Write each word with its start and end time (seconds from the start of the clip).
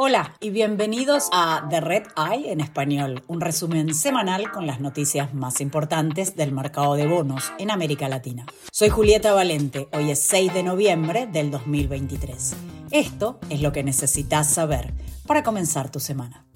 Hola 0.00 0.36
y 0.40 0.50
bienvenidos 0.50 1.28
a 1.32 1.66
The 1.68 1.80
Red 1.80 2.04
Eye 2.16 2.52
en 2.52 2.60
español, 2.60 3.24
un 3.26 3.40
resumen 3.40 3.94
semanal 3.94 4.50
con 4.52 4.66
las 4.66 4.80
noticias 4.80 5.34
más 5.34 5.60
importantes 5.60 6.36
del 6.36 6.52
mercado 6.52 6.94
de 6.94 7.06
bonos 7.06 7.52
en 7.58 7.70
América 7.70 8.08
Latina. 8.08 8.46
Soy 8.70 8.90
Julieta 8.90 9.32
Valente, 9.34 9.88
hoy 9.92 10.10
es 10.12 10.20
6 10.20 10.54
de 10.54 10.62
noviembre 10.62 11.26
del 11.26 11.50
2023. 11.50 12.56
Esto 12.92 13.40
es 13.50 13.60
lo 13.60 13.72
que 13.72 13.82
necesitas 13.82 14.48
saber 14.48 14.94
para 15.26 15.42
comenzar 15.42 15.90
tu 15.90 16.00
semana. 16.00 16.47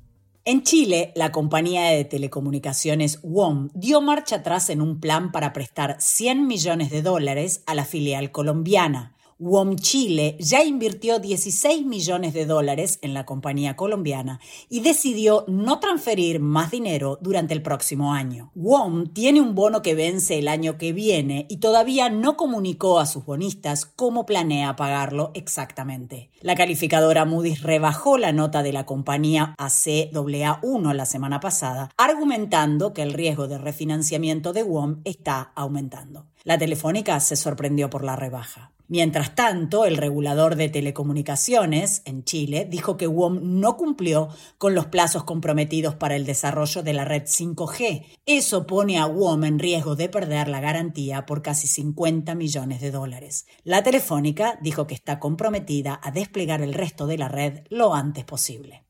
En 0.45 0.65
Chile, 0.65 1.13
la 1.15 1.31
compañía 1.31 1.91
de 1.91 2.05
telecomunicaciones 2.05 3.21
WOM 3.23 3.69
dio 3.75 4.01
marcha 4.01 4.37
atrás 4.37 4.71
en 4.71 4.83
un 4.83 4.99
plan 4.99 5.31
para 5.31 5.53
prestar 5.53 5.95
100 6.01 6.49
millones 6.49 6.91
de 6.91 7.01
dólares 7.01 7.63
a 7.67 7.77
la 7.77 7.85
filial 7.85 8.33
colombiana. 8.33 9.15
WOM 9.45 9.75
Chile 9.75 10.37
ya 10.39 10.63
invirtió 10.63 11.19
16 11.19 11.85
millones 11.85 12.33
de 12.33 12.46
dólares 12.46 13.00
en 13.03 13.13
la 13.13 13.27
compañía 13.27 13.75
colombiana 13.75 14.39
y 14.69 14.83
decidió 14.83 15.45
no 15.49 15.81
transferir 15.81 16.39
más 16.39 16.71
dinero 16.71 17.19
durante 17.21 17.53
el 17.53 17.61
próximo 17.61 18.13
año. 18.13 18.53
WOM 18.55 19.09
tiene 19.13 19.41
un 19.41 19.57
bono 19.57 19.83
que 19.83 19.97
vence 19.97 20.39
el 20.39 20.47
año 20.47 20.79
que 20.79 20.93
viene 20.93 21.47
y 21.49 21.57
todavía 21.57 22.09
no 22.09 22.36
comunicó 22.36 23.00
a 23.00 23.07
sus 23.07 23.25
bonistas 23.25 23.85
cómo 23.85 24.27
planea 24.27 24.77
pagarlo 24.77 25.33
exactamente. 25.35 26.31
La 26.41 26.55
calificadora 26.55 27.25
Moody's 27.25 27.63
rebajó 27.63 28.19
la 28.19 28.31
nota 28.31 28.63
de 28.63 28.72
la 28.72 28.86
compañía 28.86 29.57
a 29.59 29.67
CAA1 29.67 30.95
la 30.95 31.05
semana 31.05 31.41
pasada, 31.41 31.91
argumentando 31.97 32.92
que 32.92 33.03
el 33.03 33.12
riesgo 33.12 33.48
de 33.48 33.59
refinanciamiento 33.59 34.53
de 34.53 34.62
WOM 34.62 35.00
está 35.03 35.50
aumentando. 35.56 36.27
La 36.45 36.59
telefónica 36.59 37.19
se 37.19 37.34
sorprendió 37.34 37.91
por 37.91 38.05
la 38.05 38.14
rebaja. 38.14 38.72
Mientras 38.92 39.34
tanto, 39.34 39.87
el 39.87 39.97
regulador 39.97 40.55
de 40.55 40.69
telecomunicaciones 40.69 42.03
en 42.05 42.25
Chile 42.25 42.66
dijo 42.69 42.98
que 42.98 43.06
WOM 43.06 43.58
no 43.58 43.78
cumplió 43.78 44.28
con 44.58 44.75
los 44.75 44.84
plazos 44.84 45.25
comprometidos 45.25 45.94
para 45.94 46.14
el 46.14 46.27
desarrollo 46.27 46.83
de 46.83 46.92
la 46.92 47.06
red 47.06 47.22
5G. 47.22 48.05
Eso 48.27 48.66
pone 48.66 48.98
a 48.98 49.06
WOM 49.06 49.44
en 49.44 49.58
riesgo 49.58 49.97
de 49.97 50.11
perder 50.11 50.48
la 50.48 50.61
garantía 50.61 51.25
por 51.25 51.41
casi 51.41 51.69
50 51.69 52.34
millones 52.34 52.83
de 52.83 52.91
dólares. 52.91 53.47
La 53.64 53.83
telefónica 53.83 54.58
dijo 54.61 54.86
que 54.86 54.94
está 54.94 55.19
comprometida 55.19 55.98
a 56.03 56.11
desplegar 56.11 56.61
el 56.61 56.75
resto 56.75 57.06
de 57.06 57.16
la 57.16 57.28
red 57.28 57.61
lo 57.70 57.94
antes 57.94 58.27
posible. 58.27 58.84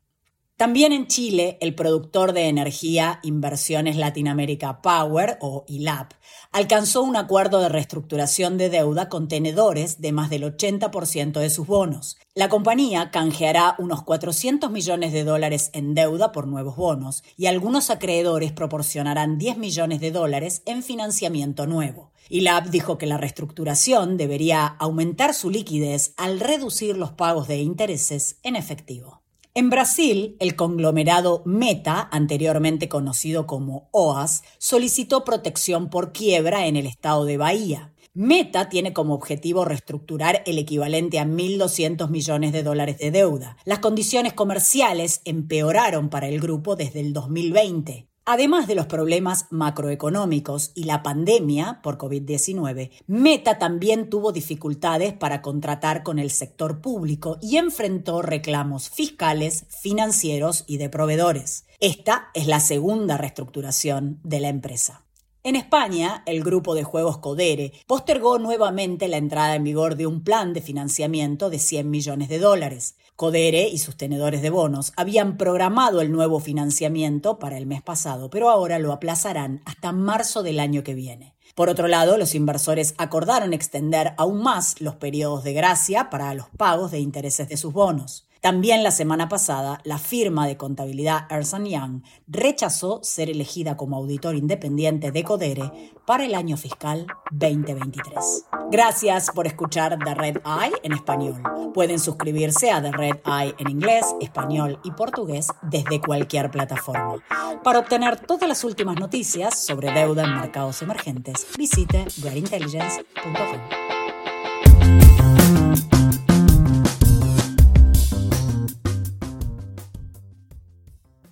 También 0.63 0.93
en 0.93 1.09
Chile, 1.09 1.59
el 1.61 1.75
productor 1.75 2.33
de 2.33 2.47
energía 2.47 3.19
Inversiones 3.25 3.97
Latinoamérica 3.97 4.81
Power, 4.81 5.37
o 5.41 5.65
ILAP, 5.67 6.13
alcanzó 6.53 7.03
un 7.03 7.17
acuerdo 7.17 7.59
de 7.59 7.69
reestructuración 7.69 8.59
de 8.59 8.71
deuda 8.71 9.09
con 9.09 9.27
tenedores 9.27 10.01
de 10.01 10.13
más 10.13 10.31
del 10.31 10.45
80% 10.45 11.41
de 11.41 11.51
sus 11.51 11.67
bonos. 11.67 12.17
La 12.37 12.49
compañía 12.49 13.11
canjeará 13.11 13.75
unos 13.81 14.05
400 14.05 14.71
millones 14.71 15.13
de 15.13 15.25
dólares 15.25 15.71
en 15.73 15.97
deuda 15.97 16.31
por 16.31 16.47
nuevos 16.47 16.77
bonos 16.77 17.25
y 17.37 17.47
algunos 17.47 17.91
acreedores 17.91 18.53
proporcionarán 18.53 19.39
10 19.39 19.59
millones 19.59 20.01
de 20.01 20.13
dólares 20.13 20.63
en 20.65 20.85
financiamiento 20.85 21.67
nuevo. 21.67 22.13
ILAP 22.29 22.67
dijo 22.67 22.99
que 22.99 23.07
la 23.07 23.19
reestructuración 23.19 24.17
debería 24.17 24.65
aumentar 24.67 25.35
su 25.35 25.51
liquidez 25.51 26.15
al 26.17 26.39
reducir 26.39 26.97
los 26.97 27.11
pagos 27.11 27.49
de 27.49 27.57
intereses 27.57 28.37
en 28.45 28.55
efectivo. 28.55 29.22
En 29.55 29.69
Brasil, 29.69 30.35
el 30.39 30.57
conglomerado 30.57 31.43
Meta, 31.45 32.09
anteriormente 32.11 32.89
conocido 32.89 33.47
como 33.47 33.91
OAS, 33.93 34.45
solicitó 34.57 35.25
protección 35.25 35.91
por 35.91 36.13
quiebra 36.13 36.67
en 36.67 36.77
el 36.77 36.87
estado 36.87 37.27
de 37.27 37.37
Bahía. 37.37 37.93
Meta 38.15 38.71
tiene 38.71 38.95
como 38.95 39.13
objetivo 39.13 39.67
reestructurar 39.67 40.43
el 40.47 40.57
equivalente 40.57 41.19
a 41.19 41.27
1.200 41.27 42.09
millones 42.09 42.53
de 42.53 42.63
dólares 42.63 42.97
de 42.97 43.11
deuda. 43.11 43.59
Las 43.67 43.81
condiciones 43.81 44.33
comerciales 44.33 45.21
empeoraron 45.27 46.09
para 46.09 46.29
el 46.29 46.41
grupo 46.41 46.75
desde 46.75 47.01
el 47.01 47.13
2020. 47.13 48.09
Además 48.25 48.69
de 48.69 48.77
los 48.77 48.87
problemas 48.87 49.47
macroeconómicos 49.51 50.71
y 50.77 50.85
la 50.85 51.03
pandemia 51.03 51.81
por 51.83 51.99
COVID-19, 51.99 52.91
Meta 53.09 53.59
también 53.59 54.11
tuvo 54.11 54.31
dificultades 54.31 55.13
para 55.13 55.43
contratar 55.43 56.05
con 56.05 56.21
el 56.21 56.31
sector 56.31 56.81
público 56.81 57.39
y 57.43 57.57
enfrentó 57.57 58.23
reclamos 58.23 58.91
fiscales, 58.91 59.65
financieros 59.69 60.63
y 60.69 60.77
de 60.77 60.89
proveedores. 60.89 61.65
Esta 61.81 62.31
es 62.35 62.47
la 62.47 62.61
segunda 62.61 63.19
reestructuración 63.19 64.21
de 64.23 64.39
la 64.39 64.51
empresa. 64.51 65.03
En 65.45 65.57
España, 65.57 66.23
el 66.27 66.45
grupo 66.45 66.77
de 66.77 66.85
juegos 66.85 67.19
Codere 67.19 67.73
postergó 67.89 68.39
nuevamente 68.39 69.09
la 69.09 69.17
entrada 69.17 69.57
en 69.57 69.65
vigor 69.65 69.97
de 69.97 70.07
un 70.07 70.23
plan 70.23 70.53
de 70.53 70.61
financiamiento 70.61 71.51
de 71.51 71.59
100 71.59 71.91
millones 71.91 72.29
de 72.29 72.39
dólares. 72.39 72.95
Codere 73.17 73.67
y 73.67 73.79
sus 73.79 73.97
tenedores 73.97 74.41
de 74.41 74.51
bonos 74.51 74.93
habían 74.97 75.37
programado 75.37 76.01
el 76.01 76.13
nuevo 76.13 76.39
financiamiento 76.39 77.41
para 77.41 77.59
el 77.59 77.67
mes 77.67 77.83
pasado, 77.83 78.31
pero 78.31 78.51
ahora 78.51 78.79
lo 78.79 78.93
aplazarán 78.93 79.63
hasta 79.65 79.91
marzo 79.91 80.45
del 80.45 80.61
año 80.61 80.85
que 80.85 80.95
viene. 80.95 81.35
Por 81.57 81.69
otro 81.69 81.89
lado, 81.89 82.19
los 82.19 82.37
inversores 82.37 82.95
acordaron 82.97 83.53
extender 83.53 84.15
aún 84.19 84.45
más 84.45 84.81
los 84.81 84.95
periodos 84.95 85.43
de 85.43 85.55
gracia 85.55 86.09
para 86.09 86.33
los 86.35 86.51
pagos 86.57 86.93
de 86.93 87.01
intereses 87.01 87.49
de 87.49 87.57
sus 87.57 87.73
bonos. 87.73 88.29
También 88.43 88.83
la 88.83 88.91
semana 88.91 89.29
pasada, 89.29 89.81
la 89.85 89.99
firma 89.99 90.49
de 90.49 90.57
contabilidad 90.57 91.27
Ernst 91.31 91.59
Young 91.59 92.03
rechazó 92.27 92.99
ser 93.05 93.31
elegida 93.31 93.77
como 93.77 93.97
auditor 93.97 94.35
independiente 94.35 95.13
de 95.13 95.23
Codere 95.23 95.93
para 96.05 96.25
el 96.25 96.35
año 96.35 96.57
fiscal 96.57 97.07
2023. 97.31 98.47
Gracias 98.73 99.31
por 99.33 99.47
escuchar 99.47 99.97
The 100.05 100.15
Red 100.17 100.39
Eye 100.45 100.75
en 100.83 100.93
español. 100.93 101.41
Pueden 101.73 102.01
suscribirse 102.01 102.73
a 102.73 102.83
The 102.83 102.91
Red 102.91 103.21
Eye 103.25 103.55
en 103.59 103.71
inglés, 103.71 104.07
español 104.21 104.81
y 104.83 104.91
portugués 104.91 105.47
desde 105.63 106.01
cualquier 106.01 106.51
plataforma. 106.51 107.23
Para 107.63 107.79
obtener 107.79 108.19
todas 108.27 108.49
las 108.49 108.65
últimas 108.65 108.99
noticias 108.99 109.57
sobre 109.57 109.93
deuda 109.93 110.25
en 110.25 110.35
mercados 110.35 110.83
emergentes, 110.83 111.47
visite 111.57 112.07
redintelligence.com. 112.21 113.82